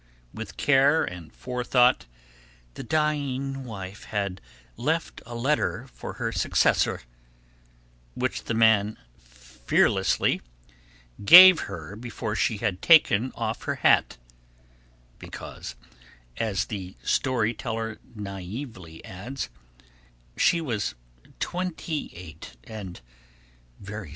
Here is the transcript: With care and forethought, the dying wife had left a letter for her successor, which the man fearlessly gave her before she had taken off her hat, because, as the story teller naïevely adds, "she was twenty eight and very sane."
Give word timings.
With 0.33 0.57
care 0.57 1.03
and 1.03 1.31
forethought, 1.31 2.07
the 2.73 2.81
dying 2.81 3.63
wife 3.65 4.05
had 4.05 4.41
left 4.75 5.21
a 5.27 5.35
letter 5.35 5.85
for 5.93 6.13
her 6.13 6.31
successor, 6.31 7.03
which 8.15 8.45
the 8.45 8.55
man 8.55 8.97
fearlessly 9.19 10.41
gave 11.23 11.59
her 11.69 11.95
before 11.95 12.35
she 12.35 12.57
had 12.57 12.81
taken 12.81 13.31
off 13.35 13.65
her 13.65 13.75
hat, 13.85 14.17
because, 15.19 15.75
as 16.37 16.65
the 16.65 16.95
story 17.03 17.53
teller 17.53 17.99
naïevely 18.17 19.01
adds, 19.05 19.49
"she 20.35 20.59
was 20.59 20.95
twenty 21.39 22.11
eight 22.15 22.57
and 22.63 23.01
very 23.79 24.07
sane." 24.07 24.09